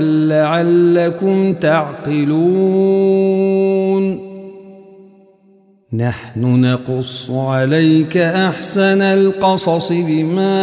[0.00, 3.22] لعلكم تعقلون.
[5.92, 10.56] نحن نقص عليك أحسن القصص بما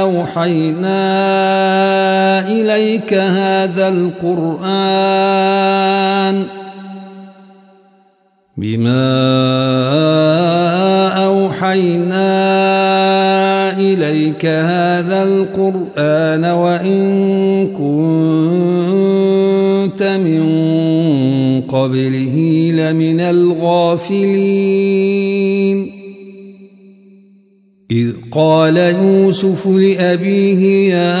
[0.00, 0.98] أوحينا
[2.48, 5.02] إليك هذا القرآن.
[8.56, 9.02] بما
[11.24, 12.32] أوحينا
[13.78, 17.21] إليك هذا القرآن وإن
[17.78, 18.02] كنت
[20.02, 20.42] من
[21.68, 22.36] قبله
[22.74, 24.72] لمن الغافلين.
[27.90, 31.12] إذ قال يوسف لأبيه يا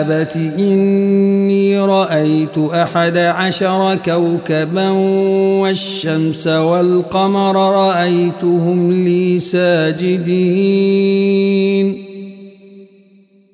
[0.00, 4.88] أبت إني رأيت أحد عشر كوكبا
[5.60, 10.92] والشمس والقمر رأيتهم لي ساجدين.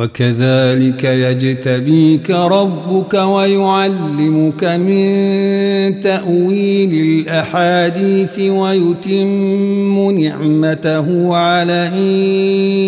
[0.00, 12.80] وكذلك يجتبيك ربك ويعلمك من تأويل الأحاديث ويتم نعمته عليك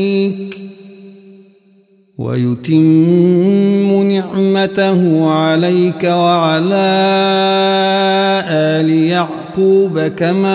[2.19, 6.93] ويتم نعمته عليك وعلى
[8.49, 10.55] آل يعقوب كما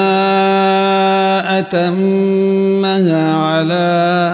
[1.59, 4.33] أتمها على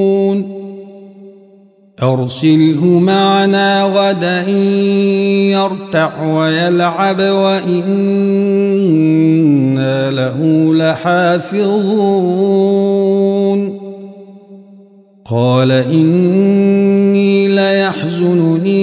[2.03, 4.49] أرسله معنا غدا
[5.51, 8.11] يرتع ويلعب وإنا
[10.11, 10.37] له
[10.73, 12.21] لحافظون.
[15.31, 18.81] قال إني ليحزنني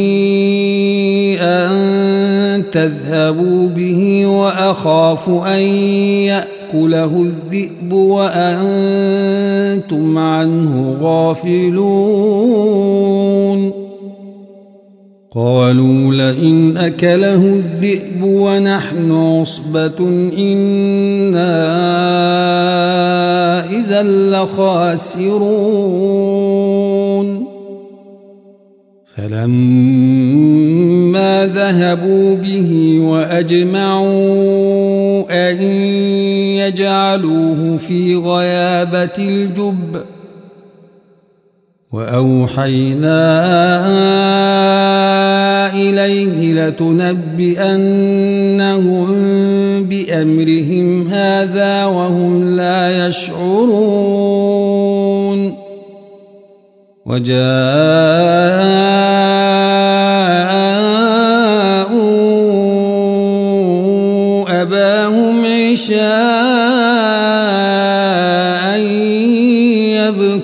[1.40, 5.62] أن تذهبوا به وأخاف أن
[6.74, 8.58] يأكله الذئب وأنتم
[10.18, 12.48] عنه غافلون.
[15.34, 21.54] قالوا لئن أكله الذئب ونحن عصبة إنا
[23.70, 25.38] إذا لخاسرون.
[29.16, 30.18] فلما
[31.48, 34.97] فذهبوا به وأجمعوا
[35.30, 35.62] أن
[36.62, 39.96] يجعلوه في غيابة الجب
[41.92, 43.18] وأوحينا
[45.74, 47.88] إليه لتنبئنهم
[49.84, 54.48] بأمرهم هذا وهم لا يشعرون
[57.06, 58.87] وجاءوا
[65.78, 65.98] عشاء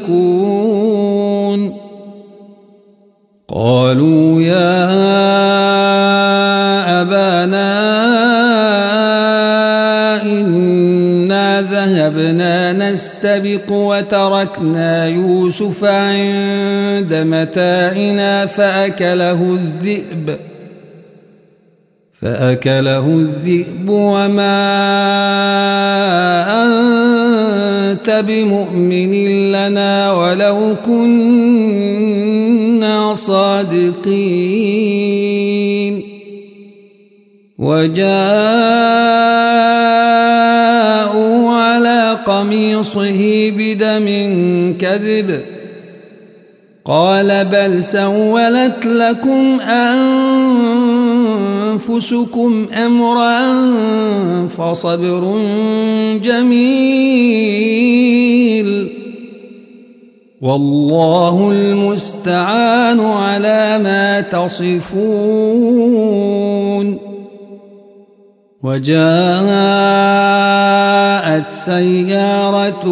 [0.05, 1.61] يبكون.
[3.49, 4.85] قالوا يا
[7.01, 7.75] أبانا
[10.23, 20.54] إنا ذهبنا نستبق وتركنا يوسف عند متاعنا فأكله الذئب.
[22.25, 24.65] فأكله الذئب وما
[26.65, 29.12] أنت بمؤمن
[29.53, 31.55] لنا ولو كنا
[33.15, 34.25] صادقين.
[37.59, 38.05] وجاءوا
[41.50, 44.06] على قميصه بدم
[44.81, 45.41] كذب.
[46.85, 49.61] قال بل سولت لكم
[51.75, 53.38] أنفسكم أمرا
[54.49, 55.38] فصبر
[56.23, 57.71] جميل.
[60.43, 64.85] والله المستعان على ما تصفون.
[68.62, 68.94] وجاءت
[71.53, 72.87] سيارة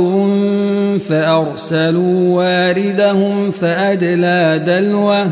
[1.09, 5.27] فأرسلوا واردهم فأدلى دلوه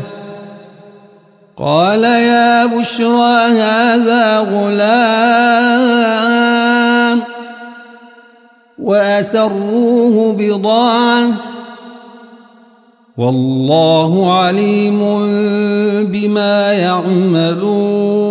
[1.61, 4.81] قال يا بشرى هذا غلام
[8.79, 11.27] وأسروه بضاعة
[13.17, 14.99] والله عليم
[16.05, 18.30] بما يعملون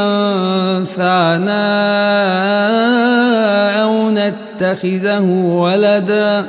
[0.81, 1.61] ينفعنا
[3.83, 5.21] أو نتخذه
[5.55, 6.45] ولدا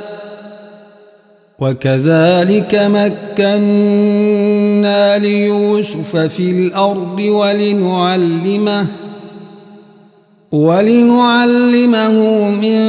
[1.59, 3.57] وكذلك مكنا
[5.17, 8.87] ليوسف في الأرض ولنعلمه
[10.51, 12.83] ولنعلمه من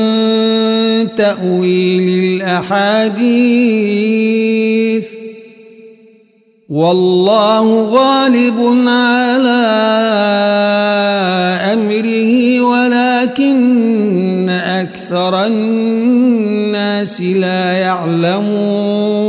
[1.16, 3.64] تأويل الأحاديث
[6.68, 9.64] والله غالب على
[11.74, 19.24] أمره ولكن أكثر الناس لا يعلمون.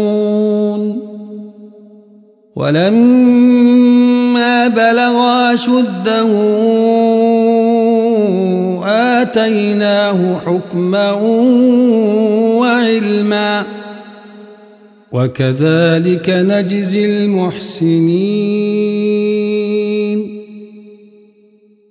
[2.56, 6.28] ولما بلغ شده
[9.22, 11.12] آتيناه حكما
[12.62, 13.64] وعلما.
[15.12, 19.15] وكذلك نجزي المحسنين.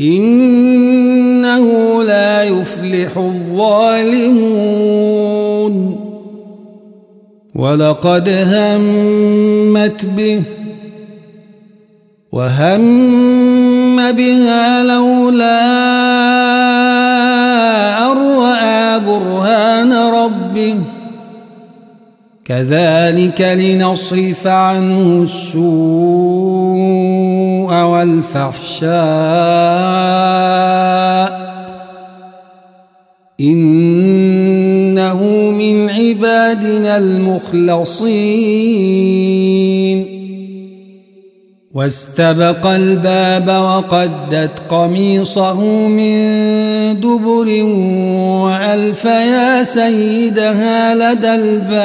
[0.00, 1.66] إنه
[2.02, 4.46] لا يفلح الظالمون.
[7.54, 10.42] ولقد همت به
[12.32, 15.62] وهم بها لولا
[18.12, 20.74] أن برهان ربه.
[22.44, 27.35] كذلك لنصرف عنه السوء.
[27.84, 28.96] والفحشاء
[33.40, 38.46] إنه من عبادنا المخلصين.
[41.74, 46.16] واستبق الباب وقدت قميصه من
[47.00, 47.62] دبر
[48.42, 51.76] وألف يا سيدها لدى الباب.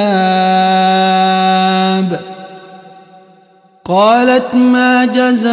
[3.91, 5.51] قالت ما جزاء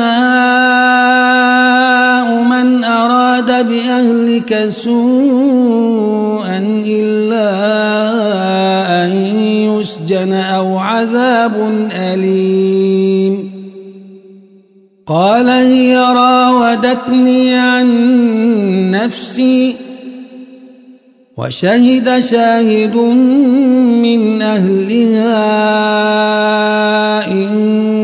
[2.42, 7.50] من أراد بأهلك سوءا إلا
[9.04, 9.10] أن
[9.42, 11.52] يسجن أو عذاب
[11.92, 13.50] أليم.
[15.06, 17.88] قال هي راودتني عن
[18.90, 19.76] نفسي
[21.36, 22.96] وشهد شاهد
[24.02, 25.38] من أهلها
[27.26, 27.97] إن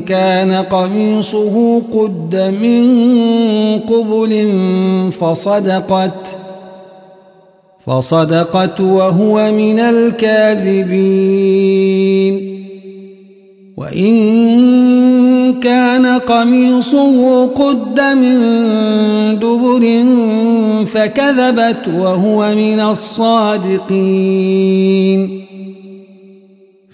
[0.00, 2.84] كان قميصه قد من
[3.80, 4.50] قبل
[5.20, 6.36] فصدقت
[7.86, 11.44] فصدقت وهو من الكاذبين.
[13.76, 14.14] وإن
[15.60, 18.38] كان قميصه قد من
[19.38, 20.04] دبر
[20.86, 24.34] فكذبت وهو من الصادقين.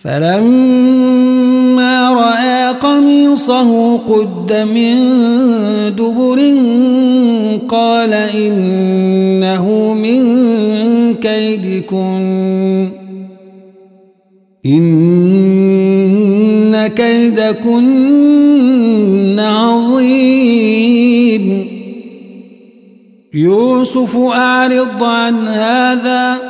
[0.05, 4.97] فلما رأى قميصه قد من
[5.97, 6.55] دبر
[7.69, 10.25] قال إنه من
[11.15, 12.89] كيدكن.
[14.67, 18.21] إن كيدكن
[19.41, 21.67] عظيم.
[23.35, 26.50] يوسف أعرض عن هذا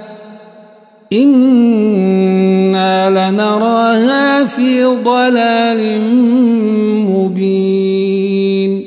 [1.13, 6.01] إنا لنراها في ضلال
[7.05, 8.85] مبين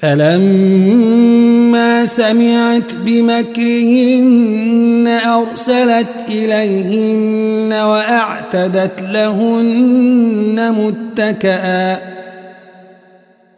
[0.00, 11.98] فلما سمعت بمكرهن أرسلت إليهن وأعتدت لهن متكئا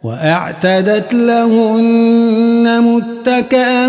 [0.05, 3.87] وأعتدت لهن متكئا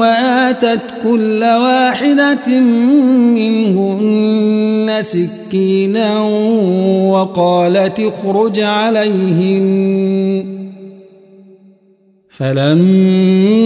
[0.00, 2.60] وآتت كل واحدة
[3.36, 6.20] منهن سكينا
[7.10, 9.66] وقالت اخرج عليهن.
[12.38, 13.64] فلما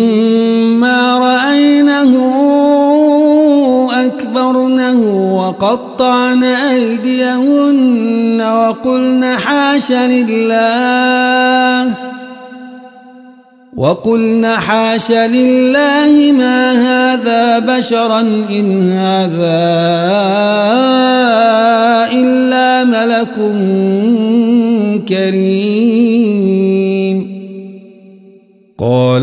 [1.18, 2.12] رأينه
[4.30, 5.00] أكبرنه
[5.34, 11.94] وقطعن أيديهن وقلن حاش لله
[13.76, 18.20] وقلن حاش لله ما هذا بشرا
[18.50, 19.60] إن هذا
[22.12, 23.36] إلا ملك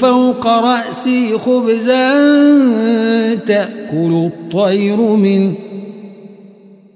[0.00, 2.14] فوق رأسي خبزا
[3.34, 5.52] تأكل الطير منه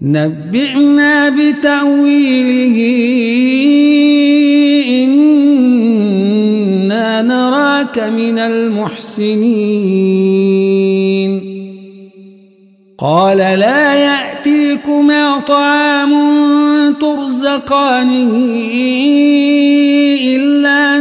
[0.03, 2.77] نبئنا بتأويله.
[5.05, 9.83] إنا نراك من المحسنين.
[12.99, 16.13] قال لا يأتيكما طعام
[17.01, 18.37] ترزقانه
[20.25, 21.01] إلا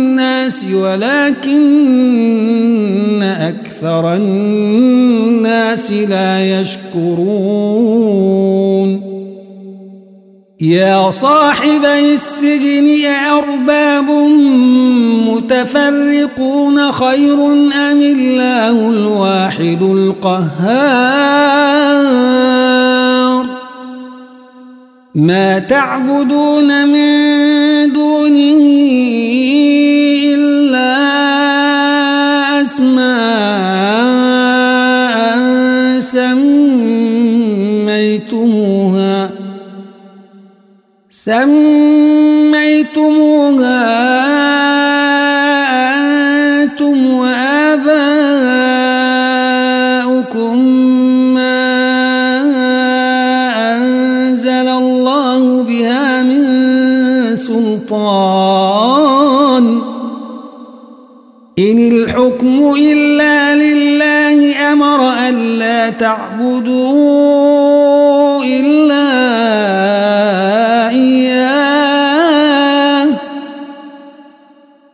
[0.73, 1.61] ولكن
[3.23, 8.11] أكثر الناس لا يشكرون.
[10.61, 14.09] يا صاحبي السجن أرباب
[15.27, 17.45] متفرقون خير
[17.91, 21.41] أم الله الواحد القهار؟
[25.15, 28.61] ما تعبدون من دونه
[32.81, 34.01] أسماء
[35.99, 36.49] سميتموها.
[41.09, 41.61] سميتموها
[46.63, 47.77] أنتم وآباؤكم
[51.33, 51.61] ما
[53.77, 56.45] أنزل الله بها من
[57.35, 58.30] سلطان.
[62.21, 66.93] الحكم إلا لله أمر ألا تعبدوا
[68.43, 69.09] إلا
[70.89, 72.27] إياه.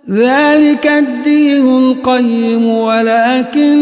[0.09, 3.77] ذلك الدين القيم ولكن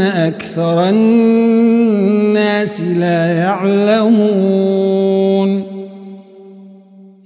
[0.00, 4.90] أكثر الناس لا يعلمون.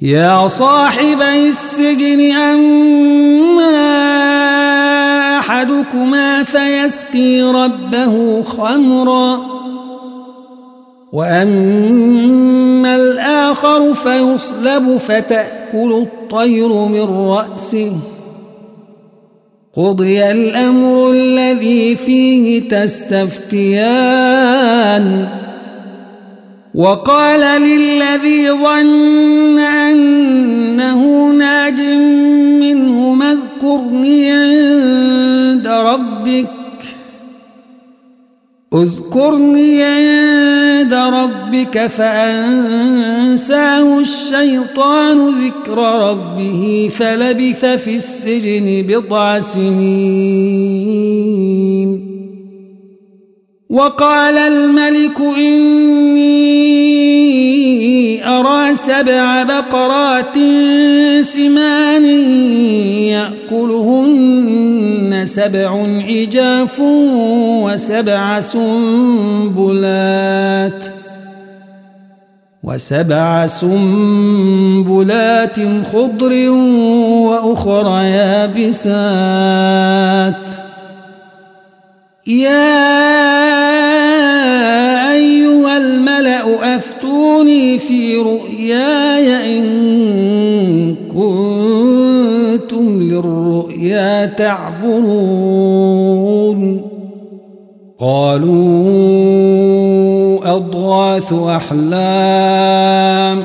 [0.03, 4.13] يا صاحبي السجن أما
[5.54, 9.40] أحدكما فيسقي ربه خمرا
[11.12, 17.92] وأما الآخر فيصلب فتأكل الطير من رأسه
[19.76, 24.14] قضي الأمر الذي فيه تستفتيان
[26.74, 31.80] وقال للذي ظن أنه ناج
[32.60, 33.04] منه
[33.64, 34.34] اذكرني
[35.84, 36.48] ربك
[38.74, 43.18] اذكرني عند ربك فأنساه
[43.98, 45.78] الشيطان ذكر
[46.10, 50.84] ربه فلبث في السجن بضع سنين.
[53.70, 56.34] وقال الملك إني
[58.28, 60.34] أرى سبع بقرات
[61.20, 62.04] سمان
[63.14, 64.73] يأكلهن
[65.24, 66.80] سبع عجاف
[67.64, 69.84] وسبع سنبلات
[72.62, 74.76] وسبع سنبلات
[75.92, 79.14] خضر وأخرى يابسات
[82.26, 82.74] يا
[85.12, 89.03] أيها الملأ أفتوني في رؤياي
[94.26, 95.84] تعبرون
[97.98, 98.84] قالوا
[100.56, 103.44] أضغاث أحلام.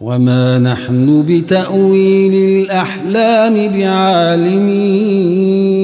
[0.00, 5.83] وما نحن بتأويل الأحلام بعالمين.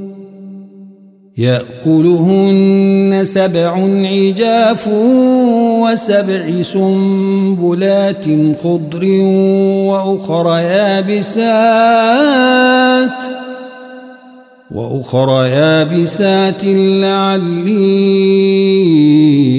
[1.37, 3.73] يأكلهن سبع
[4.05, 4.87] عجاف
[5.81, 8.25] وسبع سنبلات
[8.63, 9.05] خضر
[9.87, 11.31] وأخرى يابسات
[14.71, 17.71] وأخرى يابسات لعلي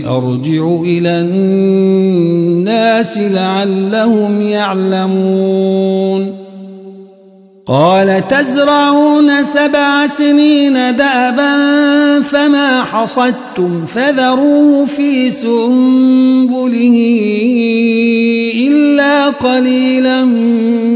[0.07, 6.42] أرجع إلى الناس لعلهم يعلمون
[7.67, 11.53] قال تزرعون سبع سنين دأبا
[12.23, 16.97] فما حصدتم فذروه في سنبله
[18.69, 20.25] إلا قليلا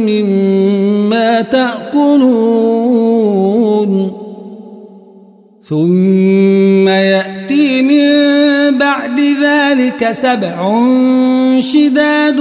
[0.09, 2.57] مما تأكلون.
[5.69, 8.09] ثم يأتي من
[8.79, 10.73] بعد ذلك سبع
[11.61, 12.41] شداد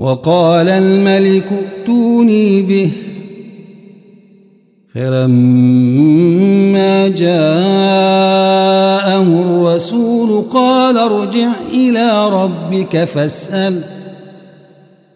[0.00, 2.90] وقال الملك ائتوني به.
[4.94, 13.82] فلما جاءه الرسول قال ارجع إلى ربك فاسأل.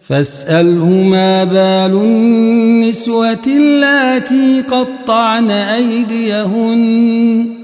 [0.08, 7.63] فاسأله ما بال النسوة اللاتي قطعن أيديهن.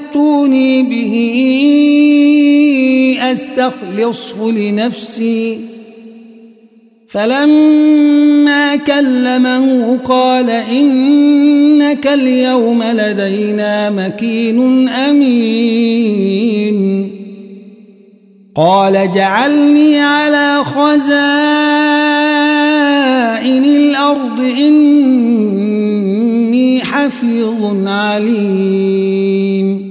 [0.11, 1.13] ائتوني به
[3.31, 5.59] أستخلصه لنفسي.
[7.09, 16.77] فلما كلمه قال إنك اليوم لدينا مكين أمين.
[18.55, 21.11] قال جعلني على خزائن
[23.65, 24.81] الأرض إني
[26.81, 29.90] حفيظ عليم.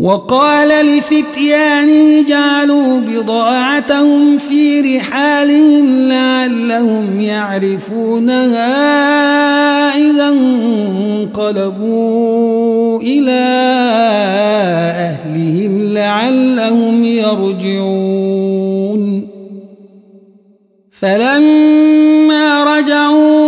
[0.00, 8.70] وقال لفتيانه جعلوا بضاعتهم في رحالهم لعلهم يعرفونها
[9.96, 10.28] إذا
[11.28, 11.90] انقلبوا
[13.00, 13.40] إلى
[14.96, 18.60] أهلهم لعلهم يرجعون.
[21.00, 23.39] فلما رجعوا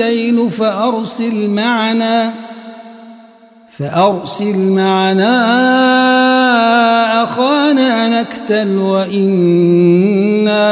[0.00, 2.34] الكيل فأرسل معنا
[3.78, 5.34] فأرسل معنا
[7.24, 9.98] أخانا نكتل وإنا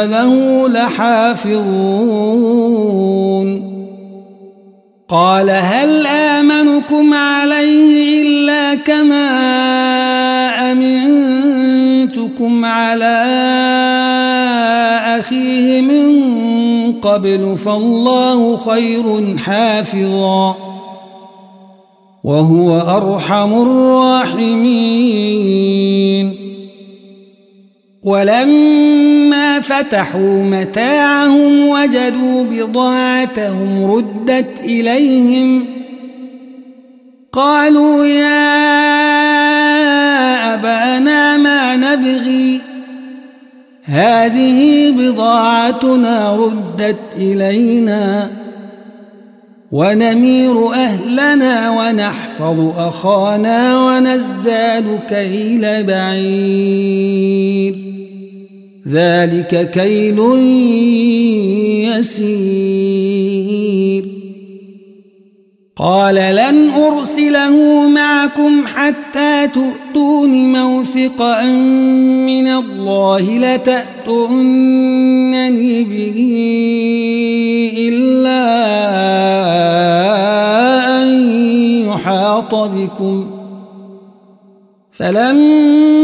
[0.07, 1.65] له لحافظون.
[5.09, 9.29] قال هل آمنكم عليه إلا كما
[10.73, 13.25] أمنتكم على
[15.21, 16.44] أخيه من
[16.93, 20.57] قبل فالله خير حافظا
[22.25, 24.85] وهو أرحم الراحمين.
[28.05, 35.65] ولما فتحوا متاعهم وجدوا بضاعتهم ردت إليهم
[37.33, 38.55] قالوا يا
[40.55, 42.61] أبانا ما نبغي
[43.85, 48.31] هذه بضاعتنا ردت إلينا
[49.73, 57.75] ونمير أهلنا ونحفظ أخانا ونزداد كيل بعير.
[58.89, 60.19] ذلك كيل
[61.99, 63.34] يسير.
[65.77, 71.45] قال لن أرسله معكم حتى تؤتون موثقا
[72.27, 74.55] من الله لتأتونني
[75.85, 76.19] به
[77.79, 78.45] إلا
[81.03, 81.09] أن
[81.87, 83.31] يحاط بكم.
[84.93, 86.04] فلما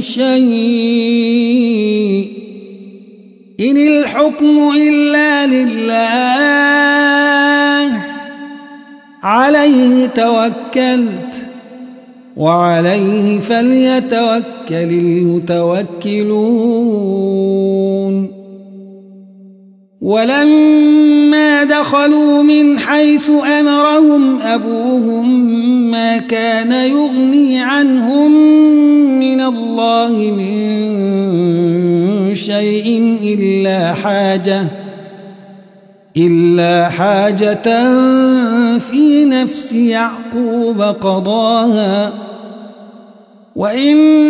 [0.00, 0.30] شيء
[3.60, 6.70] إن الحكم إلا لله.
[9.22, 11.46] عليه توكلت
[12.36, 16.00] وعليه فليتوكل المتوكلون.
[20.00, 25.50] ولما دخلوا من حيث أمرهم أبوهم
[25.90, 28.32] ما كان يغني عنهم
[29.20, 30.50] من الله من
[32.34, 34.66] شيء إلا حاجة
[36.16, 37.68] إلا حاجة
[38.78, 42.12] في نفس يعقوب قضاها.
[43.56, 44.29] وإنه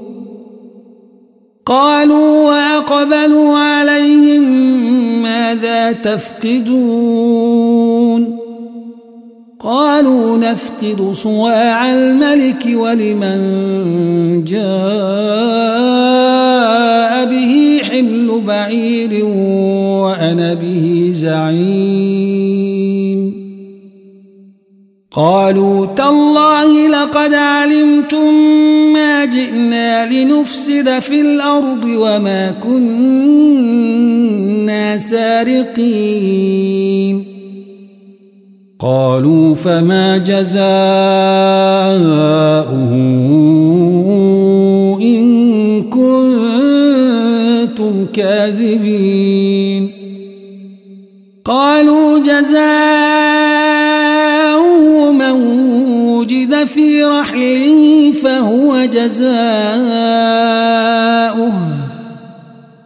[1.71, 4.43] قالوا وأقبلوا عليهم
[5.23, 7.31] ماذا تفقدون
[9.59, 13.39] قالوا نفقد صواع الملك ولمن
[14.43, 14.61] جاء
[17.25, 22.40] به حمل بعير وأنا به زعيم
[25.13, 28.33] قالوا تالله لقد علمتم
[28.93, 33.37] ما جئنا لنفسد في الأرض وما كنا
[34.97, 36.11] سارقين.
[38.79, 40.61] قالوا فما جزاؤه
[45.01, 47.25] إن كنتم
[48.13, 49.91] كاذبين.
[51.45, 53.80] قالوا جزاؤه
[56.31, 59.31] وجد في رحله فهو جزاؤه.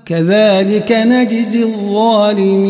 [0.06, 2.66] كذلك نجزي الظالمين.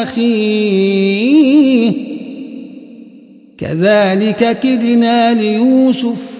[0.02, 1.92] أخيه.
[3.58, 6.39] كذلك كدنا ليوسف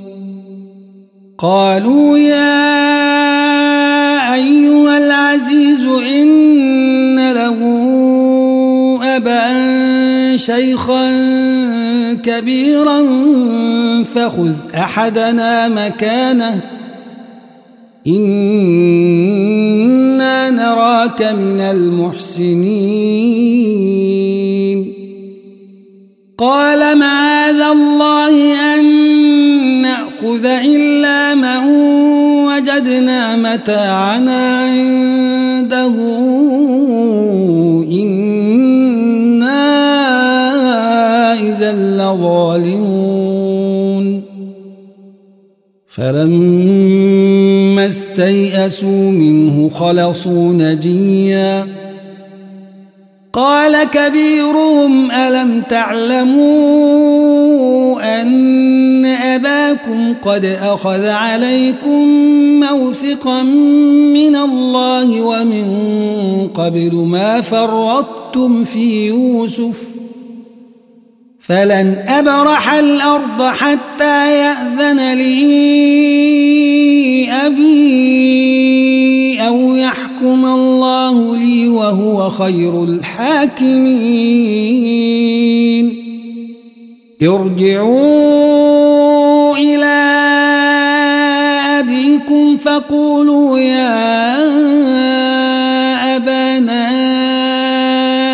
[1.41, 2.73] قالوا يا
[4.33, 7.57] أيها العزيز إن له
[9.01, 11.11] أبا شيخا
[12.23, 13.03] كبيرا
[14.15, 16.61] فخذ أحدنا مكانه.
[18.07, 19.29] إنا
[20.49, 23.01] نراك من المحسنين.
[26.37, 28.85] قال معاذ الله أن
[29.81, 30.80] نأخذ من
[33.35, 35.95] متاعنا عنده.
[37.91, 39.73] إنا
[41.33, 44.05] إذا لظالمون.
[45.87, 51.67] فلما استيئسوا منه خلصوا نجيا.
[53.33, 56.41] قال كبيرهم ألم تعلموا
[58.21, 62.05] أن أباكم قد أخذ عليكم
[62.59, 63.43] موثقا
[64.13, 65.67] من الله ومن
[66.53, 69.75] قبل ما فرطتم في يوسف
[71.39, 75.71] فلن أبرح الأرض حتى يأذن لي
[77.31, 78.21] أبي
[79.47, 79.60] أو
[80.21, 84.01] يحكم الله لي وهو خير الحاكمين
[87.23, 88.37] ارجعوا
[89.57, 90.01] إلى
[91.79, 94.35] أبيكم فقولوا يا
[96.15, 96.89] أبانا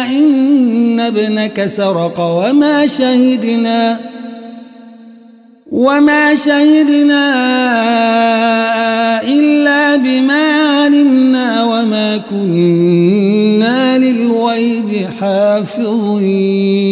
[0.10, 4.00] إن ابنك سرق وما شهدنا
[5.72, 7.24] وما شهدنا
[9.24, 10.57] إلا بما
[12.30, 16.88] كنا للغيب حافظين.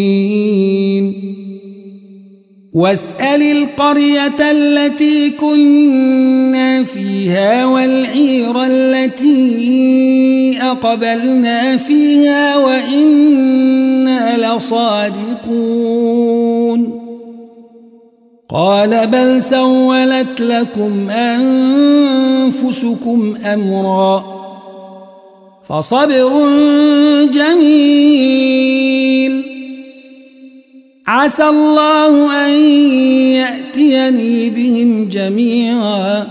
[2.73, 15.95] واسأل القرية التي كنا فيها والعير التي أقبلنا فيها وإنا لصادقون.
[18.49, 22.75] قال بل سولت لكم أنفسكم
[23.45, 24.34] أمرا.
[25.69, 26.29] فصبر
[27.33, 28.75] جميل.
[31.07, 32.51] عسى الله أن
[33.33, 36.27] يأتيني بهم جميعا.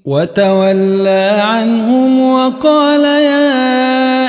[0.05, 4.28] وتولى عنهم وقال يا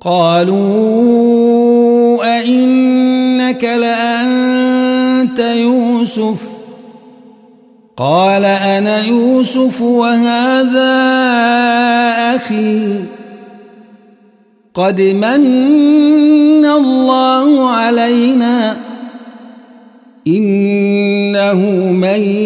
[0.00, 1.16] قالوا
[2.38, 6.42] أئنك لأنت يوسف؟
[7.96, 10.92] قال أنا يوسف وهذا
[12.36, 13.00] أخي.
[14.74, 18.76] قد من الله علينا.
[20.26, 21.60] إنه
[21.92, 22.45] من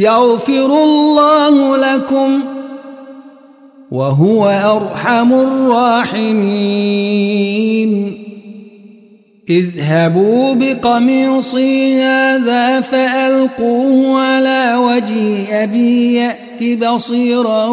[0.00, 2.40] يغفر الله لكم
[3.90, 6.90] وهو أرحم الراحمين.
[9.50, 17.66] اذهبوا بقميصي هذا فألقوه على وجه أبي يأت بصيرا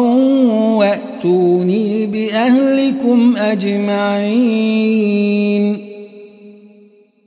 [0.74, 4.68] وأتوني بأهلكم أجمعين.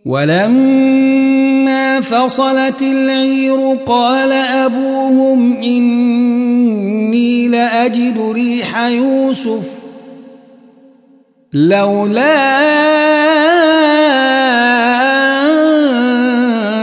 [0.06, 9.70] ولما فصلت العير قال أبوهم إني لأجد ريح يوسف
[11.54, 12.52] لولا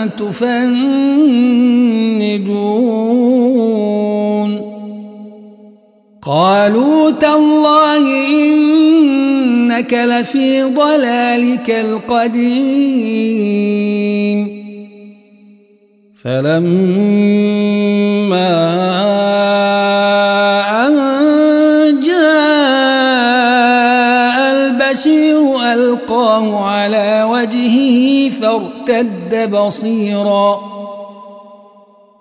[0.06, 0.88] تفندون
[6.22, 7.57] قالوا تالله
[9.78, 12.98] إنك لفي ضلالك القديم.
[16.24, 16.58] فلما
[20.86, 20.94] أن
[22.00, 22.18] جاء
[24.52, 30.60] البشير ألقاه على وجهه فارتد بصيرا.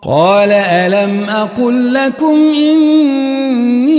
[0.03, 3.97] قال ألم أقل لكم إني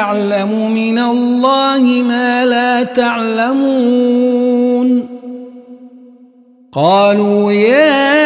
[0.00, 3.60] أعلم من الله ما لا تعلمون.
[6.72, 8.20] قالوا يا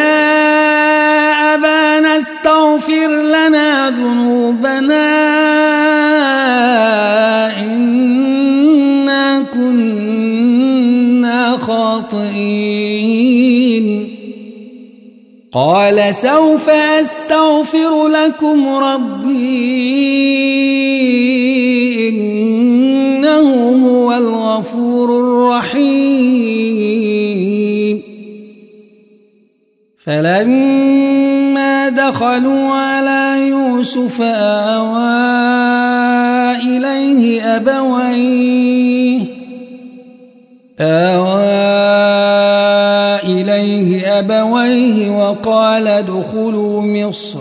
[1.55, 5.15] أبانا استغفر لنا ذنوبنا.
[7.59, 13.05] إنا كنا خاطئين.
[15.53, 20.54] قال سوف أستغفر لكم ربي.
[30.07, 35.07] فلما دخلوا على يوسف آوى
[36.57, 39.21] إليه أبويه
[40.81, 41.45] آوى
[43.25, 47.39] إليه أبويه وقال ادخلوا مصر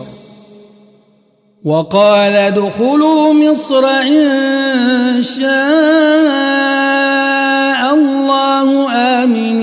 [1.65, 5.43] وقال ادخلوا مصر إن شاء
[7.93, 8.91] الله
[9.23, 9.62] آمنين.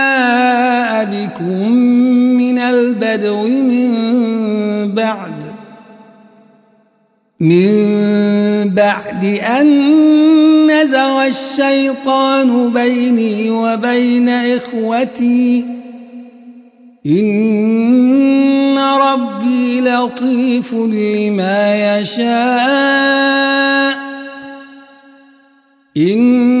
[1.03, 1.71] بكم
[2.37, 3.91] من البدو من
[4.93, 5.33] بعد
[7.39, 9.25] من بعد
[9.59, 9.67] أن
[10.67, 15.65] نزغ الشيطان بيني وبين إخوتي
[17.05, 23.51] إن ربي لطيف لما يشاء
[25.97, 26.60] هو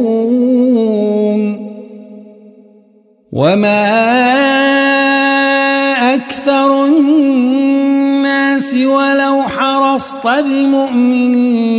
[3.31, 3.87] وما
[6.13, 11.71] أكثر الناس ولو حرصت بمؤمنين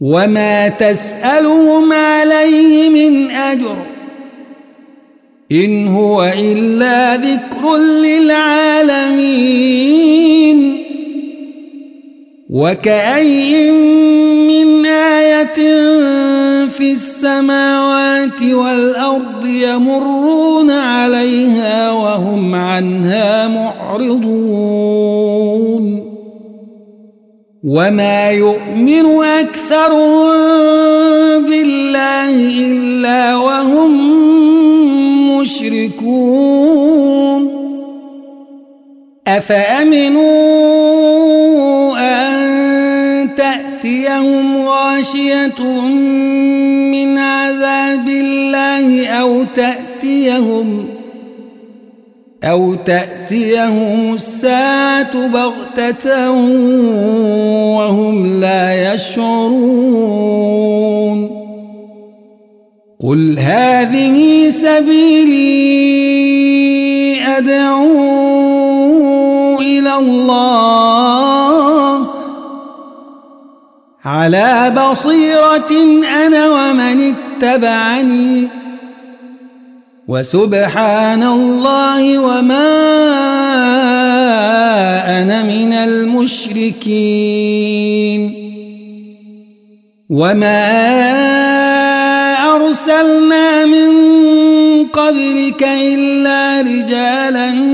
[0.00, 3.76] وما تسألهم عليه من أجر
[5.52, 9.24] إن هو إلا ذكر للعالمين
[12.50, 14.23] وكأي من
[15.24, 15.58] آية
[16.68, 25.04] في السماوات والأرض يمرون عليها وهم عنها معرضون.
[27.64, 30.30] وما يؤمن أكثرهم
[31.44, 32.36] بالله
[32.70, 33.90] إلا وهم
[35.40, 36.84] مشركون.
[39.26, 40.34] أفأمنوا
[41.98, 42.34] أن
[43.36, 44.43] تأتيهم
[45.04, 45.60] غاشية
[46.90, 50.84] من عذاب الله أو تأتيهم
[52.44, 56.30] أو تأتيهم الساعة بغتة
[57.76, 60.14] وهم لا يشعرون
[63.00, 65.64] قل هذه سبيلي
[67.36, 67.90] أدعو
[69.60, 71.73] إلى الله
[74.04, 75.72] على بصيرة
[76.26, 78.48] أنا ومن اتبعني.
[80.08, 82.70] وسبحان الله وما
[85.22, 86.84] أنا من المشركين.
[90.10, 90.84] وما
[92.54, 93.94] أرسلنا من
[94.86, 97.73] قبلك إلا رجالا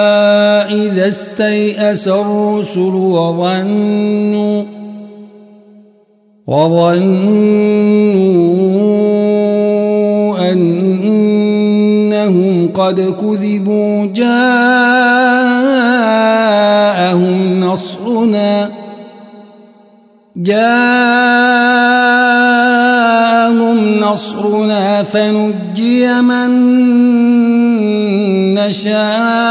[0.71, 4.63] إذا استيأس الرسل وظنوا
[6.47, 6.91] وظنوا
[10.51, 14.31] أنهم قد كذبوا جاءوا
[20.35, 21.81] جاءهم
[23.99, 26.51] نصرنا فنجي من
[28.53, 29.50] نشاء.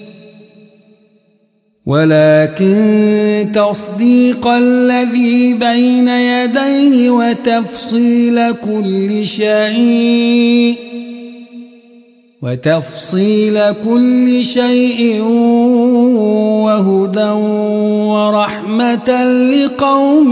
[1.85, 10.75] ولكن تصديق الذي بين يديه وتفصيل كل شيء
[12.41, 15.21] وتفصيل كل شيء
[16.65, 17.29] وهدى
[18.13, 19.09] ورحمة
[19.53, 20.31] لقوم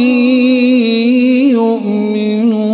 [1.49, 2.68] يؤمنون.